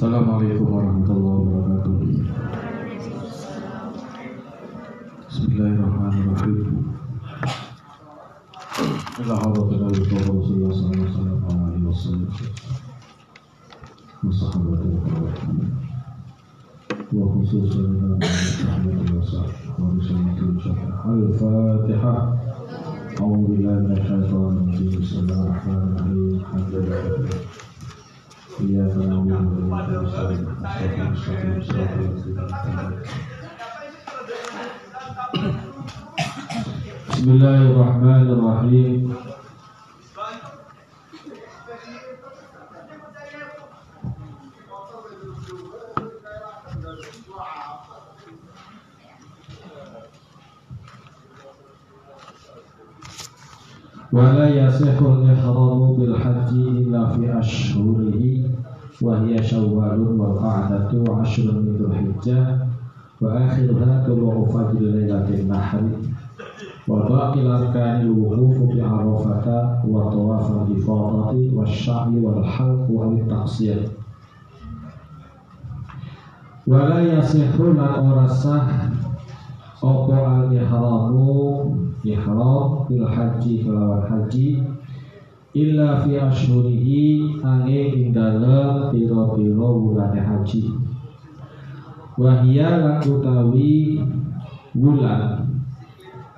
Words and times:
السلام 0.00 0.30
عليكم 0.32 0.64
ورحمة 0.64 1.08
الله 1.12 1.36
وبركاته. 1.44 1.92
بسم 5.28 5.44
الله 5.52 5.72
الرحمن 5.76 6.14
الرحيم. 6.24 6.68
إلى 9.20 9.34
حضرة 9.44 9.70
النبي 9.76 10.16
رسول 10.24 10.56
الله 10.56 10.72
صلى 11.12 11.32
الله 11.36 11.56
عليه 11.68 11.84
وسلم 11.92 12.32
وصحبه 14.24 14.80
وصحبته 14.88 15.68
وخصوصا 17.12 17.84
صحبته 18.64 19.08
وصحبه 19.20 19.84
وسلم. 20.00 20.32
الفاتحة. 21.12 22.16
أعوذ 23.20 23.42
بالله 23.52 23.76
من 23.84 23.92
الشيطان 24.00 24.52
الرجيم. 24.64 24.92
بسم 24.96 25.16
الله 25.28 25.40
الرحمن 25.44 25.80
الرحيم. 25.92 26.40
الحمد 26.40 26.72
لله 26.88 27.49
بسم 28.60 28.68
الله 37.30 37.60
الرحمن 37.70 38.26
الرحيم. 38.36 39.14
ولا 54.12 54.48
يصح 54.48 54.98
الإحرام 55.00 55.80
بالحج 55.96 56.52
إلا 56.52 57.02
في 57.14 57.38
أشهره. 57.38 58.49
وهي 59.01 59.43
شوال 59.43 59.99
والقعدة 60.19 61.03
عشر 61.13 61.43
من 61.51 61.75
ذو 61.79 61.85
الحجة 61.87 62.57
وآخرها 63.21 64.03
طلوع 64.07 64.47
فجر 64.47 64.79
ليلة 64.79 65.29
النحر 65.29 65.81
وباقي 66.87 67.41
الأركان 67.41 68.01
الوقوف 68.01 68.57
بعرفة 68.75 69.47
وطواف 69.87 70.51
الإفاضة 70.51 71.49
والشعر 71.53 72.09
والحلق 72.09 72.87
أو 72.89 73.11
التقصير 73.11 73.89
ولا 76.67 76.99
يصح 76.99 77.59
لن 77.59 77.79
أرسه 77.79 78.67
Opo 79.85 80.17
al 80.17 80.49
ihramu 80.49 81.77
ihram 82.01 82.87
fil 82.87 83.05
haji 83.05 83.61
kelawan 83.61 84.01
haji 84.09 84.63
illa 85.50 85.98
fi 86.06 86.14
asyurihi 86.14 87.42
angin 87.42 87.90
ing 87.90 88.06
dalem 88.14 88.94
pira-pira 88.94 89.68
wulane 89.74 90.20
haji. 90.22 90.70
Wahia 92.14 92.78
lan 92.78 92.98
utawi 93.02 93.98
wulan. 94.76 95.42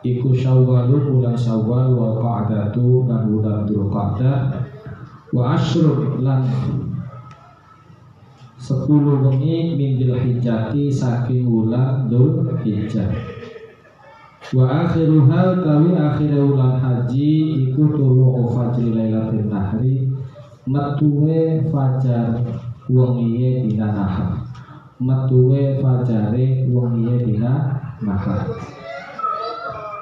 Iku 0.02 0.34
syawal 0.34 0.90
bulan 0.90 1.36
syawal 1.36 1.94
wa 1.94 2.18
qa'datu 2.18 3.06
lan 3.06 3.28
wulan 3.30 3.68
dzulqa'dah. 3.68 4.64
Wa 5.32 5.56
asyrun 5.56 6.24
lan 6.24 6.42
sepuluh 8.58 9.20
wengi 9.26 9.74
min 9.74 9.98
hijjati 9.98 10.88
saking 10.88 11.46
wulan 11.46 12.08
dzul 12.08 12.46
Wa 14.52 14.84
akhiruha 14.84 15.64
tawi 15.64 15.96
akhir 15.96 16.36
ulang 16.36 16.76
haji 16.76 17.56
iku 17.72 17.88
tulu 17.88 18.52
fajri 18.52 18.92
lailatul 18.92 19.48
nahri 19.48 20.12
metuwe 20.68 21.64
fajar 21.72 22.36
wengiye 22.84 23.64
dina 23.64 23.96
nahar. 23.96 24.44
Metuwe 25.00 25.80
fajare 25.80 26.68
wengiye 26.68 27.16
dina 27.24 27.80
nahar. 28.04 28.44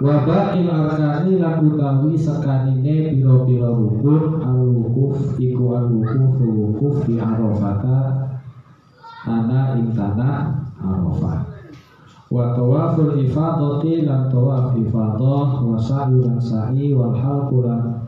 Wa 0.02 0.26
baqil 0.26 0.66
arkani 0.66 1.38
lan 1.38 1.70
utawi 1.70 2.18
sekanine 2.18 3.14
pira-pira 3.14 3.70
rukun 3.70 4.42
al-wukuf 4.42 5.38
iku 5.38 5.78
al-wukuf 5.78 6.34
wukuf 6.42 6.96
di 7.06 7.22
arafata 7.22 8.18
ana 9.30 9.78
ing 9.78 9.94
tanah 9.94 10.58
wa 12.30 12.54
tawaful 12.54 13.18
ifadati 13.18 14.06
lan 14.06 14.30
tawaf 14.30 14.78
ifadah 14.78 15.48
wa 15.66 15.74
sa'yu 15.74 16.22
lan 16.22 16.38
sa'i 16.38 16.94
wal 16.94 17.10
halqu 17.10 17.66
lan 17.66 18.06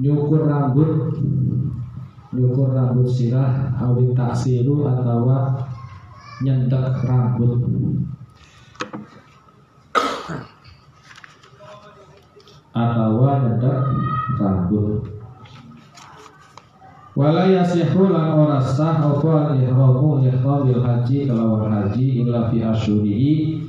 nyukur 0.00 0.48
rambut 0.48 1.12
nyukur 2.32 2.72
rambut 2.72 3.08
sirah 3.08 3.76
awit 3.80 4.16
taksiru 4.16 4.88
atau 4.88 5.28
nyentek 6.44 7.00
rambut. 7.08 7.64
Atau 12.76 13.24
nyentek 13.24 13.80
rambut 14.36 15.15
Wala 17.16 17.48
yasihu 17.48 18.12
lan 18.12 18.36
ora 18.36 18.60
sah 18.60 19.00
apa 19.00 19.56
al-ihramu 19.56 20.20
ihramil 20.20 20.84
haji 20.84 21.24
kelawan 21.24 21.72
haji 21.72 22.20
illa 22.20 22.52
fi 22.52 22.60
asyurihi. 22.60 23.64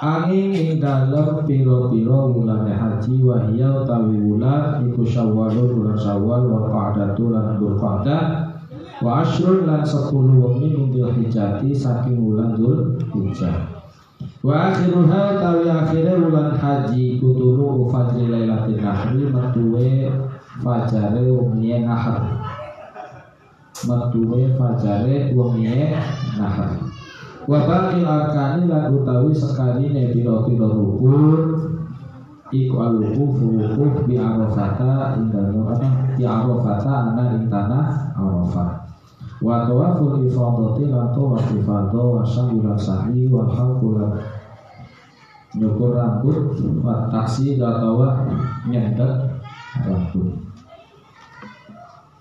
Angin 0.00 0.56
ing 0.56 0.80
dalem 0.80 1.44
pira-pira 1.44 2.24
wulane 2.24 2.72
haji 2.72 3.20
wa 3.20 3.36
hiya 3.52 3.84
utawi 3.84 4.16
wulan 4.16 4.80
iku 4.88 5.04
syawalun 5.04 5.76
bulan 5.76 5.92
syawal 6.00 6.48
wa 6.48 6.72
qa'datu 6.72 7.28
lan 7.28 7.60
dzulqa'dah 7.60 8.22
wa 9.04 9.20
asyrun 9.20 9.68
lan 9.68 9.84
10 9.84 10.40
wengi 10.40 10.72
min 10.72 10.88
dzulhijjati 10.88 11.76
saking 11.76 12.16
wulan 12.16 12.56
dzulhijjah 12.56 13.76
wa 14.40 14.72
akhiruha 14.72 15.36
tawi 15.36 15.68
akhire 15.68 16.16
wulan 16.16 16.56
haji 16.56 17.20
kutulu 17.20 17.84
fajri 17.92 18.24
lailatul 18.24 18.80
nahri 18.80 19.28
metuwe 19.28 20.08
fajare 20.64 21.28
wengi 21.28 21.76
ahad 21.84 22.39
Matuwe 23.88 24.52
fajare 24.60 25.32
wengiye 25.32 25.96
nahar. 26.36 26.76
Wa 27.48 27.64
baqil 27.64 28.04
arkani 28.04 28.68
lan 28.68 28.92
utawi 28.92 29.32
sekarine 29.32 30.12
pira-pira 30.12 30.68
rukun 30.68 31.56
iku 32.52 32.76
al-wukuf 32.76 33.40
wukuf 33.40 33.94
bi 34.04 34.20
arafata 34.20 35.16
indal 35.16 35.48
apa? 35.64 35.88
Di 36.18 36.24
arafata 36.28 36.92
ana 37.08 37.40
ing 37.40 37.48
tanah 37.48 38.12
arafah. 38.12 38.84
Wa 39.40 39.64
tawaful 39.64 40.20
ifadati 40.28 40.84
lan 40.92 41.16
tawaf 41.16 41.48
ifadah 41.48 42.04
wa 42.04 42.20
sa'yu 42.20 42.60
sa'i 42.76 43.24
wa 43.32 43.48
halqu 43.48 43.96
nyukur 45.56 45.98
rambut 45.98 46.54
taksi 47.10 47.58
atau 47.58 48.06
rambut 49.82 50.49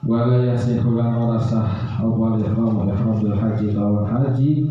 wala 0.07 0.39
yasihu 0.47 0.95
lan 0.95 1.11
ora 1.11 1.39
sah 1.39 1.99
awal 1.99 2.39
ihram 2.39 2.87
ihram 2.87 3.19
bil 3.19 3.35
haji 3.35 3.75
lawan 3.75 4.07
haji. 4.07 4.63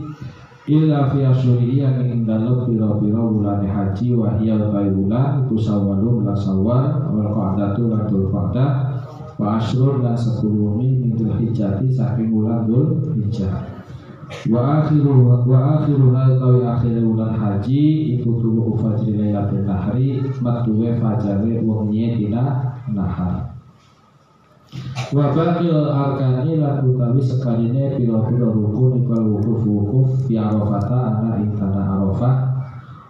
Illa 0.68 1.08
fi 1.08 1.24
asyuri 1.24 1.80
yang 1.80 2.04
ing 2.04 2.28
dalem 2.28 2.68
pira-pira 2.68 3.24
bulan 3.24 3.64
haji 3.64 4.12
wa 4.12 4.36
hiya 4.36 4.60
bulan 4.68 5.48
iku 5.48 5.56
sawalun 5.56 6.28
lan 6.28 6.36
sawal 6.36 7.08
wal 7.08 7.28
qa'datu 7.32 7.88
lan 7.88 8.04
dzul 8.04 8.28
qa'dah 8.28 8.70
wa 9.40 9.56
asyrun 9.56 10.04
lan 10.04 10.12
sepuluh 10.12 10.76
min 10.76 11.16
dzul 11.16 11.40
hijjati 11.40 11.88
saking 11.88 12.28
bulan 12.28 12.68
dzul 12.68 13.00
hijjah. 13.16 13.64
Wa 14.52 14.84
akhiru 14.84 15.24
wa 15.48 15.80
akhiru 15.80 16.12
tawi 16.12 16.60
akhir 16.60 17.00
bulan 17.00 17.32
haji 17.32 18.12
iku 18.20 18.36
tulu 18.36 18.76
fajri 18.76 19.16
lailatul 19.16 19.64
nahri 19.64 20.20
matuwe 20.44 21.00
fajare 21.00 21.64
wong 21.64 21.88
dina 21.88 22.76
nahar 22.92 23.47
Wa 25.08 25.32
baqil 25.32 25.72
arkani 25.88 26.60
lan 26.60 26.84
utawi 26.84 27.22
sekaline 27.24 27.96
pira-pira 27.96 28.52
rukun 28.52 29.00
ikal 29.00 29.24
wukuf 29.24 29.62
wukuf 29.64 30.08
fi 30.28 30.36
arafata 30.36 31.16
ana 31.16 31.40
ing 31.40 31.56
tanah 31.56 31.96
arafah 31.96 32.34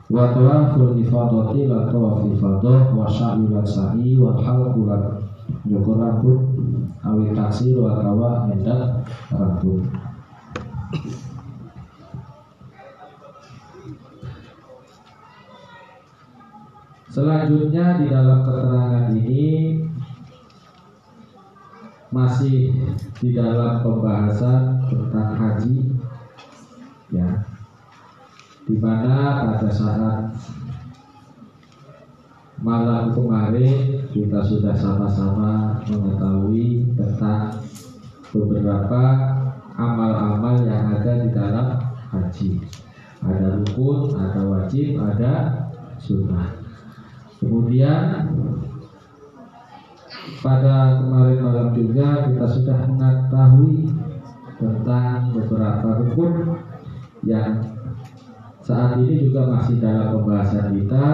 wa 0.06 0.30
tawaful 0.30 0.94
ifadati 0.94 1.66
lan 1.66 1.90
tawaf 1.90 2.22
ifadah 2.22 2.94
wa 2.94 3.04
sa'yu 3.10 3.50
lan 3.50 3.66
sa'i 3.66 4.14
wa 4.14 4.30
halqu 4.38 4.86
lan 4.86 5.02
nyukur 5.66 5.98
rambut. 5.98 6.38
Awi 7.02 7.34
taksir 7.34 7.78
wa 7.78 7.98
tawa 7.98 8.46
nyendak 8.46 9.02
rambut. 9.34 9.82
Selanjutnya 17.08 17.98
di 17.98 18.06
dalam 18.06 18.46
keterangan 18.46 19.10
ini 19.10 19.74
masih 22.08 22.72
di 23.20 23.36
dalam 23.36 23.84
pembahasan 23.84 24.80
tentang 24.88 25.30
haji 25.36 25.76
ya 27.12 27.44
di 28.68 28.76
mana 28.80 29.44
pada 29.44 29.68
saat 29.72 30.32
malam 32.58 33.14
kemarin 33.14 34.08
kita 34.10 34.40
sudah 34.42 34.74
sama-sama 34.74 35.80
mengetahui 35.86 36.90
tentang 36.98 37.54
beberapa 38.34 39.02
amal-amal 39.78 40.66
yang 40.66 40.90
ada 40.90 41.12
di 41.22 41.28
dalam 41.30 41.68
haji. 42.10 42.50
Ada 43.22 43.62
rukun, 43.62 44.14
ada 44.18 44.40
wajib, 44.46 44.98
ada 44.98 45.34
sunnah. 46.02 46.54
Kemudian 47.38 48.27
pada 50.44 51.02
kemarin 51.02 51.38
malam 51.42 51.68
juga 51.74 52.28
kita 52.30 52.46
sudah 52.46 52.78
mengetahui 52.86 53.90
tentang 54.58 55.34
beberapa 55.34 55.88
rukun 56.02 56.34
yang 57.26 57.62
saat 58.62 59.00
ini 59.00 59.30
juga 59.30 59.48
masih 59.48 59.80
dalam 59.80 60.18
pembahasan 60.18 60.76
kita 60.76 61.06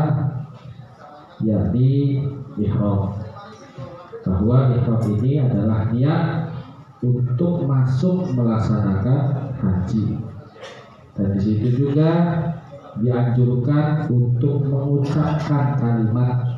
yakni 1.44 2.25
ihram 2.58 3.14
bahwa 4.25 4.72
ihram 4.75 5.02
ini 5.20 5.44
adalah 5.44 5.93
niat 5.93 6.50
untuk 7.05 7.69
masuk 7.69 8.32
melaksanakan 8.32 9.52
haji. 9.60 10.17
Dan 11.14 11.26
di 11.37 11.40
situ 11.44 11.69
juga 11.87 12.10
dianjurkan 12.99 14.08
untuk 14.08 14.64
mengucapkan 14.64 15.76
kalimat 15.78 16.54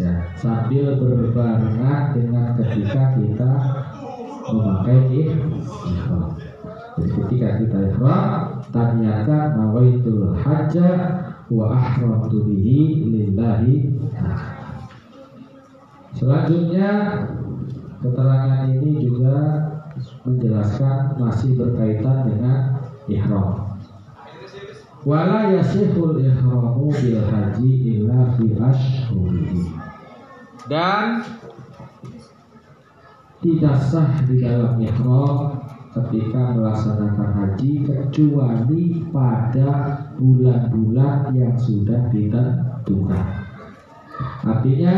ya 0.00 0.12
sambil 0.40 0.96
berbarengan 0.96 2.16
dengan 2.16 2.56
ketika 2.56 3.16
kita 3.18 3.52
memakai 4.48 4.98
ihram. 5.88 6.36
Jadi 6.92 7.10
ketika 7.24 7.48
kita 7.60 7.78
ihram, 7.92 8.28
tanyakan 8.72 9.46
nawaitul 9.56 10.36
hajja 10.36 10.90
wa 11.52 11.76
ahramtu 11.76 12.44
bihi 12.48 13.04
lillahi 13.08 13.92
Selanjutnya 16.12 16.90
keterangan 17.98 18.68
ini 18.68 19.00
juga 19.00 19.36
menjelaskan 20.22 21.18
masih 21.18 21.56
berkaitan 21.56 22.30
dengan 22.30 22.78
ihram. 23.10 23.74
Wala 25.02 25.50
yasihul 25.50 26.22
ihramu 26.22 26.94
bil 26.94 27.20
haji 27.26 27.70
illa 27.90 28.38
fi 28.38 28.54
ashhurihi 28.54 29.81
dan 30.72 31.20
tidak 33.44 33.76
sah 33.92 34.08
di 34.24 34.40
dalam 34.40 34.80
ihram 34.80 35.60
ketika 35.92 36.56
melaksanakan 36.56 37.30
haji 37.36 37.84
kecuali 37.84 39.04
pada 39.12 40.00
bulan-bulan 40.16 41.36
yang 41.36 41.52
sudah 41.60 42.08
ditentukan. 42.08 43.26
Artinya 44.48 44.96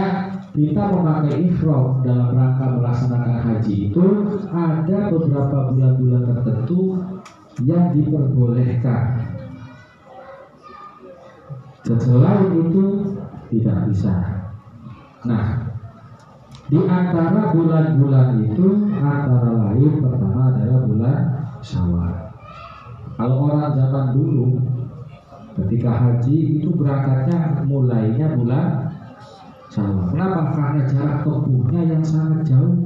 kita 0.55 0.83
memakai 0.95 1.51
ihram 1.51 2.07
dalam 2.07 2.31
rangka 2.31 2.67
melaksanakan 2.79 3.39
haji 3.43 3.91
itu 3.91 4.07
ada 4.55 4.99
beberapa 5.11 5.59
bulan-bulan 5.75 6.23
tertentu 6.31 7.03
yang 7.67 7.91
diperbolehkan. 7.91 9.03
Setelah 11.83 12.47
itu 12.55 13.19
tidak 13.51 13.79
bisa. 13.91 14.44
Nah, 15.25 15.73
di 16.69 16.81
antara 16.85 17.53
bulan-bulan 17.53 18.45
itu 18.45 18.93
antara 18.93 19.51
lain 19.53 20.05
pertama 20.05 20.53
adalah 20.53 20.81
bulan 20.85 21.21
Syawal. 21.65 22.13
Kalau 23.17 23.37
orang 23.49 23.73
zaman 23.73 24.07
dulu 24.13 24.49
ketika 25.55 25.91
haji 25.97 26.61
itu 26.61 26.69
berangkatnya 26.77 27.65
mulainya 27.65 28.37
bulan 28.37 28.93
Syawal. 29.73 30.13
Kenapa? 30.13 30.41
Karena 30.53 30.81
jarak 30.93 31.19
tempuhnya 31.25 31.81
yang 31.89 32.05
sangat 32.05 32.45
jauh 32.45 32.85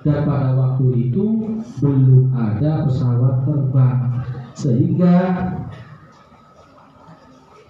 dan 0.00 0.22
pada 0.22 0.54
waktu 0.54 1.10
itu 1.10 1.24
belum 1.82 2.30
ada 2.30 2.86
pesawat 2.88 3.42
terbang 3.42 3.98
sehingga 4.54 5.16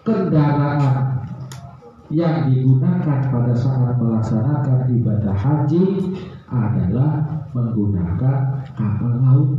kendaraan 0.04 1.15
yang 2.10 2.46
digunakan 2.46 3.18
pada 3.26 3.54
saat 3.54 3.98
melaksanakan 3.98 4.86
ibadah 4.94 5.34
haji 5.34 6.14
adalah 6.46 7.26
menggunakan 7.50 8.62
kapal 8.78 9.14
laut 9.18 9.50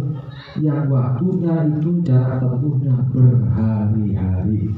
yang 0.64 0.88
waktunya 0.88 1.68
itu 1.76 2.00
jarak 2.08 2.40
tempuhnya 2.40 2.96
berhari-hari. 3.12 4.72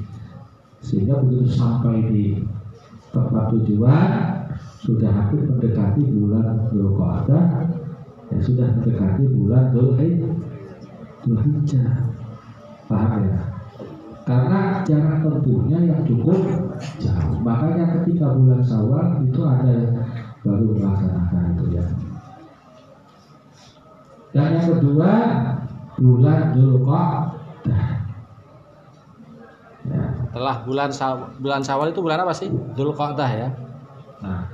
Sehingga 0.81 1.21
begitu 1.21 1.53
sampai 1.53 2.09
di 2.09 2.41
tempat 3.13 3.53
tujuan 3.53 4.09
sudah 4.81 5.11
hampir 5.11 5.45
mendekati 5.45 6.07
bulan 6.09 6.65
Dzulqa'dah 6.71 7.45
ya 8.33 8.37
sudah 8.41 8.67
mendekati 8.79 9.27
bulan 9.29 9.69
Dzulhijjah. 11.21 12.09
Paham 12.89 13.21
ya 13.29 13.48
karena 14.29 14.85
jarak 14.85 15.25
tempuhnya 15.25 15.89
yang 15.89 16.05
cukup 16.05 16.37
jauh. 17.01 17.37
Makanya 17.41 17.97
ketika 17.97 18.37
bulan 18.37 18.61
Syawal 18.61 19.25
itu 19.25 19.41
ada 19.41 19.65
yang 19.73 20.05
baru 20.45 20.69
melaksanakan 20.77 21.43
itu 21.57 21.65
ya. 21.73 21.85
Dan 24.29 24.47
yang 24.53 24.65
kedua 24.69 25.11
bulan 25.97 26.39
Dzulqa'dah. 26.53 27.85
Ya. 29.89 30.03
Setelah 30.29 30.55
bulan 30.61 30.89
Syawal, 30.93 31.27
bulan 31.41 31.61
Syawal 31.65 31.87
itu 31.89 32.01
bulan 32.05 32.21
apa 32.21 32.33
sih? 32.37 32.53
Dzulqa'dah 32.77 33.29
ya. 33.33 33.49
Nah, 34.21 34.45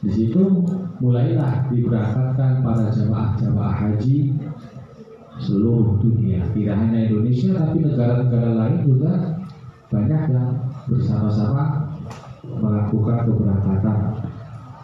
di 0.00 0.10
situ 0.16 0.64
mulailah 0.96 1.68
diberangkatkan 1.68 2.64
para 2.64 2.88
jamaah-jamaah 2.88 3.74
haji 3.84 4.32
seluruh 5.40 5.96
dunia. 6.02 6.44
Tidak 6.52 6.76
hanya 6.76 7.08
Indonesia 7.08 7.56
tapi 7.56 7.78
negara-negara 7.80 8.50
lain 8.52 8.78
juga 8.84 9.12
banyak 9.88 10.22
yang 10.32 10.50
bersama-sama 10.88 11.88
melakukan 12.44 13.28
keberangkatan. 13.28 13.98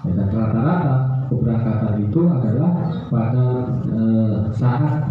Dan 0.08 0.28
rata-rata 0.30 0.94
keberangkatan 1.28 1.94
itu 2.06 2.20
adalah 2.30 2.70
pada 3.12 3.44
eh, 3.92 4.38
saat 4.54 5.10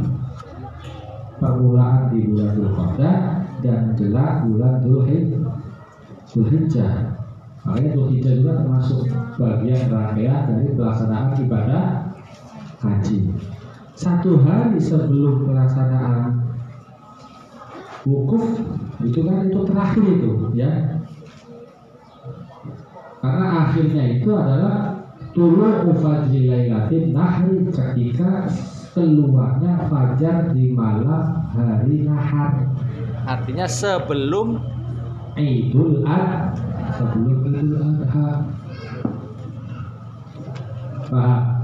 permulaan 1.38 2.10
di 2.10 2.26
bulan 2.26 2.50
Dzulqa'dah 2.58 3.18
dan 3.62 3.78
menjelang 3.94 4.50
bulan 4.50 4.74
Dzulhijjah. 6.26 6.94
Makanya 7.68 7.90
Dzulhijjah 7.94 8.34
juga 8.42 8.52
termasuk 8.64 9.06
bagian 9.38 9.92
rangkaian 9.92 10.50
dari 10.50 10.68
pelaksanaan 10.74 11.38
ibadah 11.46 11.86
haji 12.82 13.18
satu 13.98 14.46
hari 14.46 14.78
sebelum 14.78 15.50
pelaksanaan 15.50 16.38
wukuf 18.06 18.62
itu 19.02 19.26
kan 19.26 19.50
itu 19.50 19.60
terakhir 19.66 20.06
itu 20.06 20.30
ya. 20.54 21.02
Karena 23.18 23.46
akhirnya 23.66 24.04
itu 24.22 24.30
adalah 24.30 25.02
tulu 25.34 25.98
fajri 25.98 26.46
lailatin 26.46 27.10
nahri 27.10 27.66
ketika 27.74 28.46
keluarnya 28.94 29.90
fajar 29.90 30.54
di 30.54 30.70
malam 30.70 31.42
hari 31.58 32.06
nahar. 32.06 32.70
Artinya 33.26 33.66
sebelum 33.66 34.62
Idul 35.34 36.06
Adha 36.06 36.54
sebelum 36.94 37.50
Idul 37.50 37.82
Adha. 37.82 38.46
Paham 41.08 41.57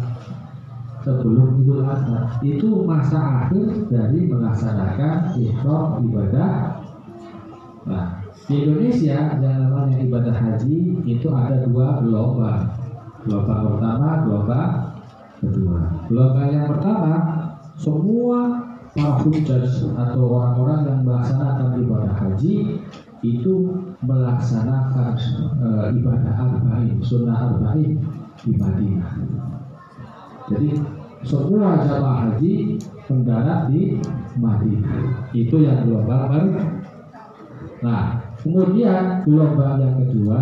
sebelum 1.03 1.62
Idul 1.62 1.83
Adha 1.83 2.39
itu 2.39 2.88
masa 2.88 3.19
akhir 3.45 3.91
dari 3.91 4.25
melaksanakan 4.25 5.36
ihram 5.38 6.00
ibadah. 6.07 6.79
Nah, 7.83 8.24
di 8.48 8.63
Indonesia 8.63 9.36
yang 9.39 9.67
namanya 9.67 10.00
ibadah 10.00 10.36
haji 10.36 11.03
itu 11.03 11.27
ada 11.31 11.63
dua 11.67 12.00
gelombang. 12.00 12.72
Gelombang 13.27 13.62
pertama, 13.75 14.07
gelombang 14.24 14.72
kedua. 15.43 15.79
Gelombang 16.07 16.50
yang 16.51 16.67
pertama, 16.72 17.15
semua 17.75 18.39
para 18.93 19.19
hujjaj 19.25 19.89
atau 19.98 20.24
orang-orang 20.29 20.79
yang 20.86 21.00
melaksanakan 21.03 21.69
ibadah 21.81 22.13
haji 22.13 22.55
itu 23.24 23.53
melaksanakan 24.03 25.15
e, 25.57 25.67
ibadah 25.98 26.33
arba'in, 26.38 27.00
sunnah 27.01 27.38
arba'in 27.50 27.98
di 28.43 28.51
Madinah. 28.53 29.12
Jadi 30.51 30.69
semua 31.23 31.79
jamaah 31.79 32.35
haji 32.35 32.75
mendarat 33.07 33.71
di 33.71 33.95
Madinah. 34.35 35.31
Itu 35.31 35.63
yang 35.63 35.88
gelombang 35.88 36.27
baru. 36.27 36.51
Nah, 37.79 38.19
kemudian 38.43 39.23
gelombang 39.23 39.79
yang 39.79 39.95
kedua 40.03 40.41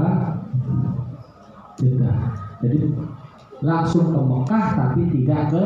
Jeddah. 1.77 2.34
Jadi 2.62 2.93
langsung 3.62 4.13
ke 4.13 4.20
Mekah 4.22 4.65
tapi 4.77 5.01
tidak 5.13 5.41
ke 5.53 5.63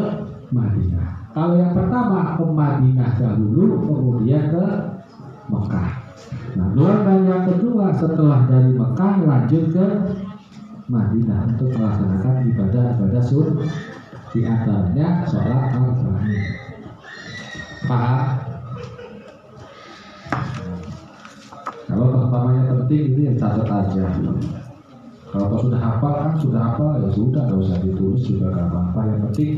Madinah. 0.51 1.31
Kalau 1.35 1.55
yang 1.59 1.75
pertama 1.75 2.39
ke 2.39 2.43
Madinah 2.47 3.11
dahulu, 3.19 3.83
kemudian 3.83 4.51
ke 4.51 4.65
Mekah. 5.47 5.89
Nah, 6.55 6.67
gelombang 6.75 7.21
yang 7.27 7.43
kedua 7.47 7.91
setelah 7.95 8.47
dari 8.47 8.71
Mekah 8.75 9.13
lanjut 9.23 9.63
ke 9.71 9.87
Madinah 10.91 11.55
untuk 11.55 11.71
melaksanakan 11.75 12.35
ibadah-ibadah 12.51 13.23
sunnah 13.23 13.71
di 14.35 14.43
antaranya 14.43 15.23
sholat 15.23 15.71
al-fahmi 15.71 16.35
Paham? 17.85 18.19
Kalau 21.85 22.05
pertamanya 22.11 22.73
penting 22.81 23.13
itu 23.13 23.19
yang 23.29 23.37
catat 23.39 23.69
aja. 23.69 24.03
Kalau 25.29 25.45
kau 25.53 25.59
sudah 25.69 25.79
hafal 25.79 26.13
kan 26.17 26.31
sudah 26.41 26.61
hafal 26.65 26.89
ya 26.97 27.09
sudah 27.13 27.41
nggak 27.45 27.61
usah 27.61 27.77
ditulis 27.79 28.23
juga 28.25 28.45
nggak 28.51 28.67
apa-apa. 28.67 28.99
Yang 29.05 29.19
penting 29.29 29.51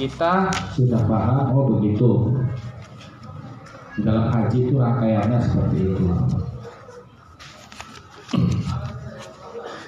kita 0.00 0.34
sudah 0.74 1.00
paham 1.06 1.44
oh 1.54 1.64
begitu. 1.76 2.10
Di 3.94 4.00
dalam 4.02 4.26
haji 4.32 4.58
itu 4.64 4.74
rangkaiannya 4.74 5.38
seperti 5.44 5.76
itu. 5.86 6.02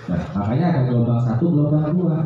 Nah, 0.06 0.22
makanya 0.38 0.66
ada 0.70 0.80
gelombang 0.86 1.20
satu, 1.26 1.44
gelombang 1.50 1.90
dua. 1.96 2.18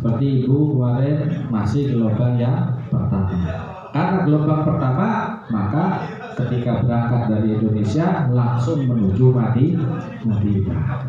Seperti 0.00 0.48
ibu 0.48 0.72
kemarin 0.72 1.28
masih 1.52 1.92
gelombang 1.92 2.40
yang 2.40 2.72
pertama. 2.88 3.36
Karena 3.92 4.24
gelombang 4.24 4.64
pertama, 4.64 5.08
maka 5.52 6.08
ketika 6.40 6.80
berangkat 6.80 7.28
dari 7.28 7.60
Indonesia 7.60 8.24
langsung 8.32 8.88
menuju 8.88 9.28
Madinah. 9.28 11.04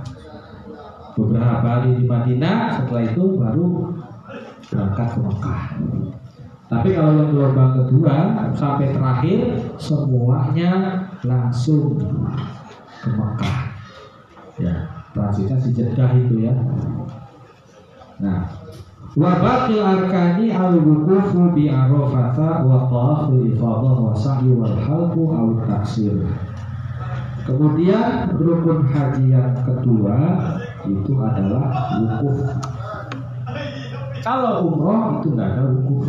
Beberapa 1.15 1.63
hari 1.63 1.95
di 1.95 2.03
Madinah, 2.03 2.83
setelah 2.83 3.03
itu 3.07 3.23
baru 3.39 3.95
berangkat 4.67 5.07
ke 5.07 5.19
Mekah. 5.23 5.63
Tapi 6.67 6.87
kalau 6.91 7.11
yang 7.15 7.31
gelombang 7.31 7.71
kedua 7.79 8.15
sampai 8.59 8.91
terakhir 8.91 9.39
semuanya 9.79 10.99
langsung 11.23 11.95
ke 12.99 13.07
Mekah. 13.07 13.57
Ya, 14.59 14.83
transitnya 15.15 15.55
si 15.63 15.71
Jeddah 15.71 16.11
itu 16.11 16.43
ya. 16.43 16.55
Nah, 18.19 18.60
wa 19.11 19.35
arkani 19.35 20.55
al 20.55 20.79
wuqufu 20.79 21.51
bi 21.51 21.67
arafata 21.67 22.63
wa 22.63 22.87
tawafu 22.87 23.43
ifadah 23.43 23.95
wa 23.99 24.15
sa'yu 24.15 24.55
wal 24.55 25.59
taksir. 25.67 26.15
Kemudian 27.41 28.31
rukun 28.37 28.87
haji 28.87 29.33
yang 29.33 29.51
kedua 29.67 30.15
itu 30.87 31.13
adalah 31.19 31.97
wukuf. 31.99 32.37
Kalau 34.21 34.69
umroh 34.69 35.19
itu 35.19 35.27
nggak 35.33 35.49
ada 35.57 35.63
wukuf. 35.73 36.07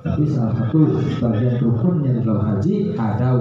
Tapi 0.00 0.24
salah 0.28 0.56
satu 0.58 1.00
bagian 1.22 1.56
rukunnya 1.62 2.20
dalam 2.20 2.42
haji 2.42 2.98
ada 2.98 3.38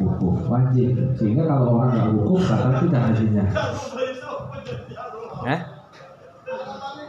wukuf 0.00 0.36
wajib. 0.50 0.96
Sehingga 1.20 1.46
kalau 1.46 1.78
orang 1.78 1.90
nggak 1.94 2.10
wukuf 2.18 2.40
kata 2.48 2.82
tidak 2.82 3.02
hajinya. 3.12 3.44
Eh? 5.44 5.73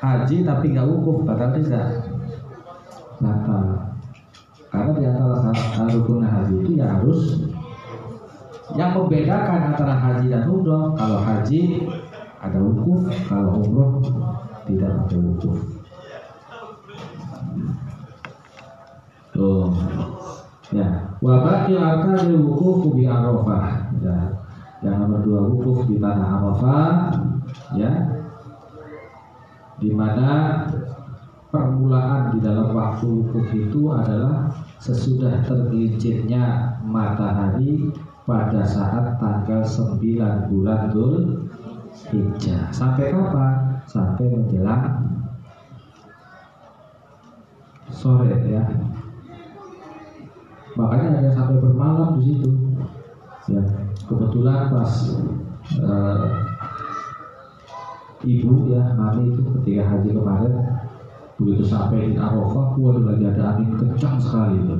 Haji 0.05 0.45
tapi 0.45 0.69
nggak 0.69 0.85
wukuf 0.85 1.25
batal 1.25 1.50
tidak 1.57 2.05
batal. 3.17 3.89
Karena 4.69 4.91
di 4.93 5.03
antara 5.09 5.89
rukun 5.89 6.21
haji 6.21 6.55
itu 6.62 6.71
ya 6.77 6.85
harus 6.93 7.41
yang 8.77 8.93
membedakan 8.93 9.74
antara 9.74 9.97
haji 9.97 10.29
dan 10.29 10.45
umroh 10.45 10.93
kalau 10.93 11.19
haji 11.25 11.89
ada 12.38 12.57
wukuf 12.62 13.01
kalau 13.25 13.65
umroh 13.65 13.97
tidak 14.69 14.93
ada 14.93 15.17
wukuf. 15.17 15.57
Tuh. 19.33 19.74
Ya. 20.69 21.17
Wabaki 21.17 21.74
arkani 21.81 22.38
wukuf 22.45 22.93
di 22.93 23.09
arafah. 23.09 23.89
Ya. 24.05 24.38
Yang 24.85 24.95
nomor 25.01 25.19
dua 25.25 25.39
wukuf 25.50 25.89
di 25.89 25.97
tanah 25.97 26.29
arafah 26.38 26.93
ya 27.74 28.14
di 29.79 29.91
mana 29.91 30.63
permulaan 31.51 32.36
di 32.36 32.39
dalam 32.44 32.75
waktu 32.75 33.08
wukuf 33.08 33.48
itu 33.55 33.91
adalah 33.91 34.51
sesudah 34.79 35.44
tergelincirnya 35.48 36.75
matahari 36.84 37.91
pada 38.27 38.65
saat 38.65 39.15
tanggal 39.22 39.62
9 39.63 40.51
bulan 40.51 40.82
Dhul 40.91 41.48
Hijjah. 42.12 42.74
Sampai 42.75 43.15
kapan? 43.15 43.79
Sampai 43.88 44.25
menjelang 44.27 45.05
sore 47.94 48.34
ya. 48.50 48.65
Makanya 50.75 51.24
ada 51.24 51.29
sampai 51.32 51.55
bermalam 51.63 52.20
di 52.20 52.36
situ. 52.36 52.51
Ya, 53.46 53.62
kebetulan 54.10 54.74
pas 54.74 54.91
uh, 55.79 56.44
ibu 58.24 58.72
ya 58.72 58.95
mami 58.95 59.36
itu 59.36 59.41
ketika 59.60 59.84
haji 59.91 60.10
kemarin 60.15 60.55
begitu 61.36 61.63
sampai 61.67 62.12
di 62.12 62.15
Arafah, 62.15 62.79
waduh 62.79 63.03
lagi 63.03 63.27
ada 63.27 63.55
angin 63.55 63.75
kencang 63.75 64.15
sekali 64.15 64.55
itu. 64.55 64.75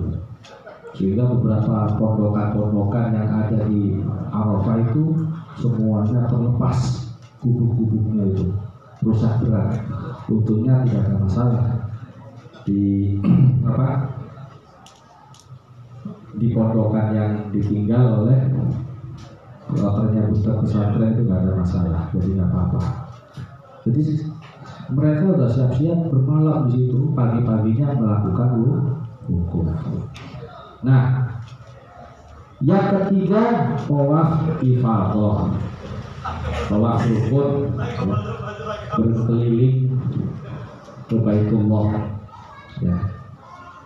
Sehingga 0.96 1.28
beberapa 1.28 1.92
pondokan-pondokan 2.00 3.12
yang 3.12 3.28
ada 3.28 3.68
di 3.68 4.00
Arafah 4.32 4.80
itu 4.80 5.12
semuanya 5.60 6.24
terlepas 6.32 7.12
gubuk-gubuknya 7.44 8.32
itu. 8.32 8.46
Rusak 9.04 9.44
berat. 9.44 9.84
Untungnya 10.32 10.88
tidak 10.88 11.12
ada 11.12 11.16
masalah. 11.20 11.64
Di 12.64 13.20
apa 13.70 14.16
di 16.40 16.48
pondokan 16.56 17.08
yang 17.12 17.32
ditinggal 17.52 18.24
oleh 18.24 18.40
ternyata 19.76 20.32
buta 20.32 20.52
pesantren 20.64 21.12
itu 21.20 21.22
nggak 21.28 21.42
ada 21.44 21.54
masalah. 21.60 22.02
Jadi 22.16 22.30
nggak 22.40 22.48
apa-apa 22.48 23.05
jadi 23.86 24.02
mereka 24.90 25.24
udah 25.34 25.50
siap-siap 25.50 26.10
bermalam 26.10 26.70
di 26.70 26.86
situ 26.86 27.14
pagi-paginya 27.14 27.94
melakukan 27.98 28.50
hukum 29.30 29.66
Nah, 30.86 31.34
yang 32.62 32.86
ketiga 32.94 33.74
tawaf 33.84 34.62
ifadah. 34.62 35.52
Tawaf 36.70 37.02
rukun 37.10 37.74
berkeliling 38.96 39.92
ke 41.10 41.16
Baitullah. 41.20 42.16
Ya. 42.80 42.98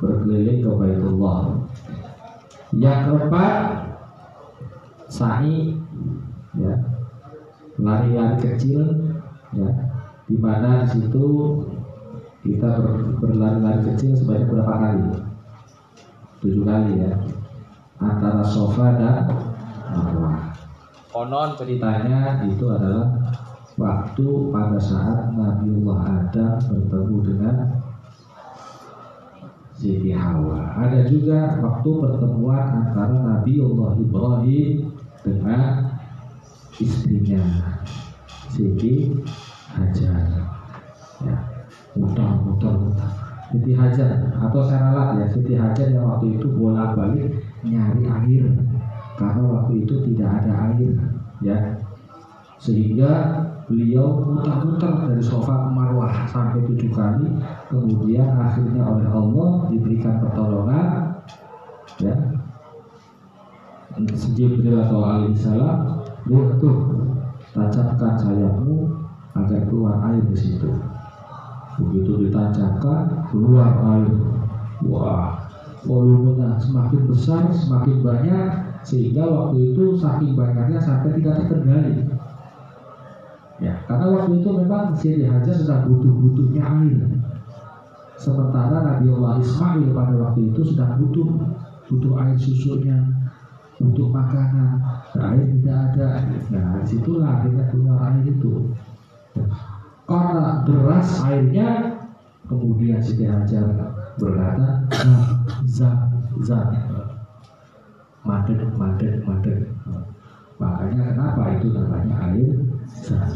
Berkeliling 0.03 0.59
ke 0.59 0.71
Baitullah. 0.75 1.41
Yang 2.75 2.99
keempat 3.07 3.55
sa'i 5.07 5.79
ya. 6.59 6.75
Lari-lari 7.79 8.37
kecil 8.43 8.83
ya. 9.55 9.88
Di 10.29 10.37
mana 10.37 10.85
di 10.85 10.93
situ 10.93 11.25
kita 12.45 12.69
berlari-lari 13.17 13.81
kecil 13.89 14.13
sebanyak 14.13 14.45
berapa 14.47 14.73
kali? 14.77 15.29
tujuh 16.39 16.63
kali 16.63 17.03
ya 17.03 17.11
antara 17.99 18.43
sofa 18.47 18.95
dan 18.95 19.27
marwah. 19.91 20.55
Konon 21.11 21.59
ceritanya 21.59 22.47
itu 22.47 22.63
adalah 22.71 23.11
waktu 23.75 24.27
pada 24.55 24.79
saat 24.79 25.35
Nabiullah 25.35 25.99
Adam 26.07 26.55
bertemu 26.63 27.17
dengan 27.27 27.55
Siti 29.75 30.15
Hawa. 30.15 30.79
Ada 30.79 31.11
juga 31.11 31.59
waktu 31.59 31.89
pertemuan 31.91 32.87
antara 32.87 33.15
Nabiullah 33.19 33.99
Ibrahim 33.99 34.95
dengan 35.27 35.91
istrinya 36.79 37.43
Siti 38.47 39.11
Hajar. 39.69 40.17
Ya, 41.21 41.35
mudah, 41.93 42.29
mudah. 42.41 42.73
Siti 43.49 43.73
Hajar. 43.73 44.29
Atau 44.37 44.61
Seralat 44.61 45.17
ya 45.17 45.25
Siti 45.29 45.57
Hajar 45.57 45.89
yang 45.89 46.05
waktu 46.05 46.37
itu 46.37 46.47
bolak 46.53 46.93
balik 46.93 47.41
nyari 47.65 48.05
air. 48.05 48.45
Karena 49.17 49.43
waktu 49.43 49.83
itu 49.83 49.93
tidak 50.09 50.29
ada 50.41 50.53
air 50.73 50.93
ya. 51.41 51.57
Sehingga 52.61 53.11
beliau 53.65 54.21
muter-muter 54.25 55.09
dari 55.09 55.23
sofa 55.23 55.65
ke 55.65 55.69
marwah 55.73 56.13
sampai 56.29 56.61
tujuh 56.69 56.93
kali. 56.93 57.25
Kemudian 57.73 58.37
akhirnya 58.37 58.85
oleh 58.85 59.09
Allah 59.09 59.49
diberikan 59.73 60.21
pertolongan 60.21 61.17
ya. 61.97 62.15
Jibril 63.99 64.79
atau 64.79 65.03
alaihissalam 65.03 66.05
tuh 66.61 66.77
tancapkan 67.51 68.15
sayapmu 68.15 68.98
agar 69.45 69.61
keluar 69.67 69.95
air 70.11 70.23
di 70.27 70.37
situ. 70.37 70.69
Begitu 71.79 72.27
ditancapkan 72.27 73.27
keluar 73.31 73.71
air. 73.97 74.11
Wah 74.87 75.49
volumenya 75.83 76.59
semakin 76.59 77.07
besar 77.07 77.47
semakin 77.55 78.03
banyak 78.03 78.47
sehingga 78.83 79.23
waktu 79.23 79.71
itu 79.71 79.95
saking 79.95 80.35
banyaknya 80.35 80.79
sampai 80.79 81.15
tidak 81.19 81.47
terkendali 81.47 82.03
ya 83.59 83.75
karena 83.87 84.05
waktu 84.11 84.39
itu 84.39 84.49
memang 84.55 84.95
Siti 84.95 85.23
Hajar 85.27 85.51
sedang 85.51 85.91
butuh-butuhnya 85.91 86.63
air. 86.63 86.99
Sementara 88.19 88.83
Nabi 88.83 89.07
Allah 89.15 89.39
Ismail 89.39 89.95
pada 89.95 90.15
waktu 90.15 90.51
itu 90.51 90.61
sedang 90.63 90.99
butuh 90.99 91.27
butuh 91.87 92.11
air 92.23 92.35
susunya 92.39 92.99
butuh 93.79 94.11
makanan. 94.11 94.79
Nah, 95.15 95.23
air 95.31 95.47
tidak 95.59 95.77
ada. 95.91 96.07
Nah 96.51 96.83
di 96.83 96.87
situlah 96.87 97.39
akhirnya 97.39 97.63
keluar 97.71 98.11
air 98.11 98.27
itu 98.27 98.75
karena 100.09 100.65
deras 100.65 101.21
airnya 101.21 101.69
kemudian 102.49 102.97
Siti 102.97 103.29
Hajar 103.29 103.69
berkata 104.17 104.89
zam 104.89 105.21
zam 105.69 105.99
zam 106.41 106.69
madet 108.25 108.57
madet 108.73 109.21
madet 109.21 109.69
makanya 110.57 111.13
kenapa 111.13 111.43
itu 111.55 111.67
namanya 111.71 112.15
air 112.33 112.57
zam 112.89 113.29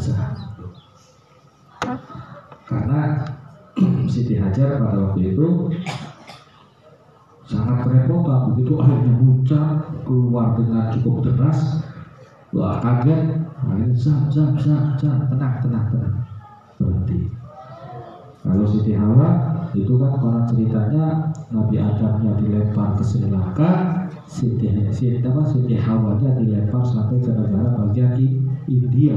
karena 2.65 3.01
Siti 4.11 4.41
Hajar 4.41 4.81
pada 4.81 4.97
waktu 4.97 5.37
itu 5.37 5.47
sangat 7.45 7.85
kerepotan 7.85 8.55
begitu 8.55 8.73
airnya 8.81 9.13
muncul 9.19 9.65
keluar 10.07 10.57
dengan 10.57 10.89
cukup 10.95 11.15
deras 11.27 11.85
wah 12.49 12.81
kaget 12.81 13.42
tenang 15.29 15.55
tenang 15.61 15.85
tenang 15.91 16.13
berhenti 16.79 17.31
kalau 18.43 18.67
Siti 18.67 18.91
Hawa 18.91 19.53
itu 19.71 19.95
kan 19.95 20.19
konon 20.19 20.43
ceritanya 20.45 21.31
Nabi 21.49 21.79
Adamnya 21.79 22.35
dilempar 22.37 22.99
ke 22.99 23.03
Sri 23.07 23.25
Lanka, 23.31 24.03
Siti 24.27 24.67
Siti 24.91 25.23
apa 25.23 25.41
Siti 25.47 25.79
Hawanya 25.79 26.35
dilempar 26.35 26.83
sampai 26.83 27.23
ke 27.23 27.31
negara 27.31 27.71
bagian 27.79 28.19
di 28.19 28.43
India. 28.67 29.15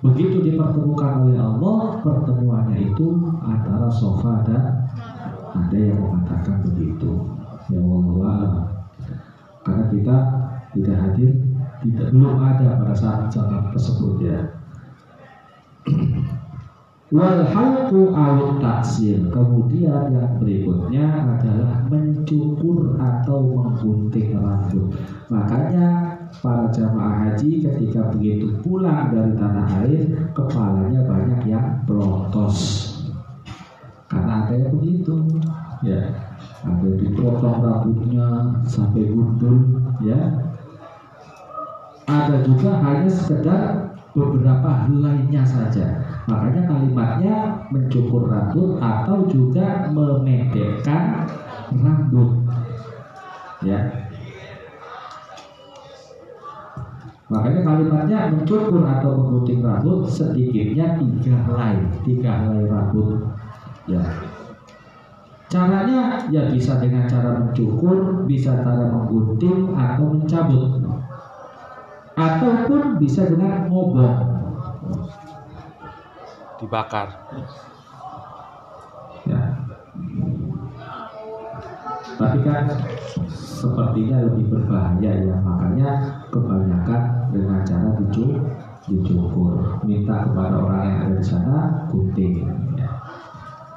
Begitu 0.00 0.40
dipertemukan 0.46 1.28
oleh 1.28 1.36
Allah, 1.36 2.00
pertemuannya 2.00 2.88
itu 2.88 3.06
antara 3.44 3.90
sofa 3.92 4.46
dan 4.46 4.88
ada 5.52 5.76
yang 5.76 5.98
mengatakan 6.00 6.64
begitu. 6.64 7.36
Ya 7.68 7.82
Allah, 7.82 8.64
karena 9.60 9.84
kita 9.92 10.16
tidak 10.72 10.96
hadir, 11.02 11.30
tidak 11.84 12.08
belum 12.12 12.36
ada 12.36 12.76
pada 12.80 12.94
saat 12.94 13.32
zaman 13.32 13.72
tersebut 13.72 14.14
ya. 14.24 14.38
Wal 17.10 17.42
halqu 17.42 18.14
awit 18.14 18.62
taksir. 18.62 19.18
Kemudian 19.34 20.14
yang 20.14 20.38
berikutnya 20.38 21.10
adalah 21.10 21.82
mencukur 21.90 22.94
atau 23.02 23.50
menggunting 23.50 24.38
rambut. 24.38 24.94
Makanya 25.26 26.14
para 26.38 26.70
jamaah 26.70 27.26
haji 27.26 27.66
ketika 27.66 28.14
begitu 28.14 28.54
pulang 28.62 29.10
dari 29.10 29.34
tanah 29.34 29.66
air, 29.82 30.06
kepalanya 30.38 31.02
banyak 31.02 31.50
yang 31.50 31.82
protos. 31.82 32.86
Karena 34.06 34.46
ada 34.46 34.54
yang 34.54 34.70
begitu, 34.78 35.26
ya. 35.82 36.14
Ada 36.62 36.94
yang 36.94 36.98
dipotong 37.10 37.58
rambutnya 37.58 38.54
sampai 38.70 39.10
gundul, 39.10 39.82
ya. 39.98 40.49
Ada 42.10 42.42
juga 42.42 42.70
hanya 42.82 43.06
sekedar 43.06 43.94
beberapa 44.10 44.90
helainya 44.90 45.46
saja 45.46 46.10
Makanya 46.30 46.62
kalimatnya 46.70 47.36
mencukur 47.74 48.30
rambut 48.30 48.78
atau 48.78 49.26
juga 49.26 49.90
memendekkan 49.90 51.26
rambut. 51.74 52.46
Ya. 53.66 54.06
Makanya 57.30 57.60
kalimatnya 57.66 58.18
mencukur 58.34 58.82
atau 58.86 59.10
menggunting 59.18 59.62
rambut 59.62 60.06
sedikitnya 60.06 60.98
tiga 60.98 61.34
helai, 61.50 61.78
tiga 62.06 62.46
helai 62.46 62.66
rambut. 62.70 63.26
Ya. 63.90 64.02
Caranya 65.50 66.30
ya 66.30 66.46
bisa 66.46 66.78
dengan 66.78 67.10
cara 67.10 67.42
mencukur, 67.42 68.22
bisa 68.22 68.54
cara 68.62 68.86
menggunting 68.86 69.74
atau 69.74 70.14
mencabut. 70.14 70.78
Ataupun 72.20 73.00
bisa 73.00 73.24
dengan 73.24 73.64
ngobong 73.72 74.16
dibakar. 76.60 77.08
Ya. 79.24 79.40
Tapi 82.20 82.38
kan 82.44 82.68
sepertinya 83.32 84.28
lebih 84.28 84.52
berbahaya 84.52 85.12
ya 85.24 85.36
makanya 85.40 85.90
kebanyakan 86.28 87.32
dengan 87.32 87.64
cara 87.64 87.96
dicukur, 87.96 88.44
dicukur 88.84 89.52
minta 89.88 90.28
kepada 90.28 90.56
orang 90.60 90.84
yang 90.84 90.98
ada 91.08 91.16
di 91.16 91.24
sana 91.24 91.56
gunting 91.88 92.44
ya. 92.76 92.88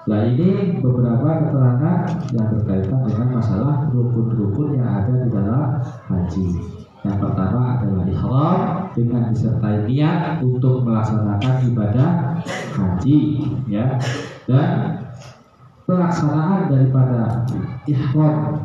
Nah 0.04 0.20
ini 0.28 0.84
beberapa 0.84 1.48
keterangan 1.48 2.00
yang 2.36 2.48
berkaitan 2.52 3.00
dengan 3.08 3.28
masalah 3.40 3.88
rukun-rukun 3.96 4.76
yang 4.76 4.92
ada 4.92 5.14
di 5.24 5.30
dalam 5.32 5.80
haji. 6.12 6.83
Yang 7.04 7.18
pertama 7.20 7.62
adalah 7.84 8.04
ihram 8.08 8.60
dengan 8.96 9.22
disertai 9.36 9.84
niat 9.92 10.40
untuk 10.40 10.88
melaksanakan 10.88 11.56
ibadah 11.68 12.40
haji 12.48 13.20
ya 13.68 14.00
dan 14.48 15.04
pelaksanaan 15.84 16.72
daripada 16.72 17.44
ihram 17.92 18.56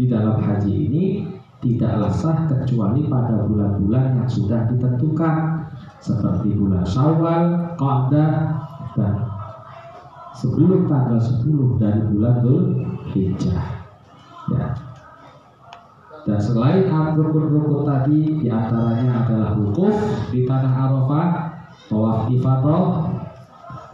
di 0.00 0.08
dalam 0.08 0.40
haji 0.40 0.72
ini 0.88 1.04
tidak 1.60 2.08
sah 2.14 2.46
kecuali 2.46 3.04
pada 3.10 3.44
bulan-bulan 3.44 4.22
yang 4.22 4.30
sudah 4.30 4.70
ditentukan 4.70 5.66
seperti 5.98 6.54
bulan 6.54 6.86
Syawal, 6.86 7.74
Qa'dah 7.74 8.34
dan 8.94 9.14
sebelum 10.38 10.86
tanggal 10.86 11.18
10 11.18 11.82
dari 11.82 12.02
bulan 12.14 12.34
Dhul 12.46 12.64
Hijjah. 13.10 13.62
Ya, 14.54 14.87
dan 16.26 16.38
selain 16.42 16.90
rukun-rukun 16.90 17.86
tadi 17.86 18.42
di 18.42 18.48
antaranya 18.50 19.24
adalah 19.24 19.50
wukuf 19.54 19.94
di 20.34 20.42
tanah 20.42 20.72
Arafah, 20.74 21.28
tawaf 21.86 22.26
ifadah, 22.32 22.84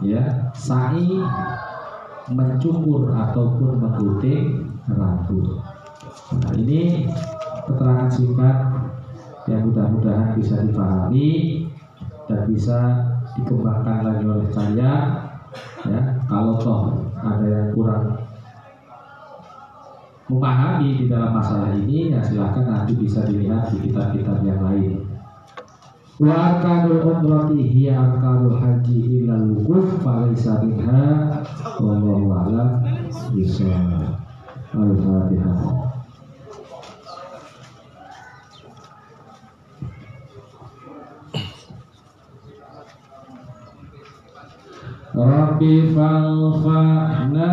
ya, 0.01 0.51
sa'i, 0.57 1.21
mencukur 2.33 3.13
ataupun 3.13 3.77
menggunting 3.77 4.73
rambut. 4.89 5.61
Nah, 6.41 6.51
ini 6.57 7.05
keterangan 7.69 8.09
singkat 8.09 8.57
yang 9.45 9.69
mudah-mudahan 9.69 10.33
bisa 10.33 10.57
dipahami 10.65 11.29
dan 12.25 12.41
bisa 12.49 12.79
dikembangkan 13.37 13.97
lagi 14.01 14.23
oleh 14.25 14.49
saya. 14.49 14.93
Ya, 15.85 16.01
kalau 16.25 16.57
toh 16.57 16.97
ada 17.21 17.45
yang 17.45 17.69
kurang 17.77 18.24
memahami 20.25 20.97
di 21.01 21.05
dalam 21.05 21.37
masalah 21.37 21.69
ini 21.77 22.09
ya 22.09 22.19
silahkan 22.25 22.65
nanti 22.65 22.97
bisa 22.97 23.21
dilihat 23.29 23.69
di 23.69 23.77
kitab-kitab 23.89 24.41
yang 24.41 24.61
lain. 24.65 25.05
Wa 26.17 26.31
arkanul 26.31 27.03
umrati 27.05 27.59
hiya 27.59 27.99
arkanul 27.99 28.57
haji 28.57 29.21
illa 29.21 29.35
wukuf 29.35 29.99
falaysa 30.01 30.63
minha 30.63 31.43
wallahu 31.77 32.31
a'lam 32.31 32.81
bishawab. 33.35 34.15
Al-Fatihah. 34.75 35.85
Rabbi 45.15 45.95
falfa'na 45.95 47.51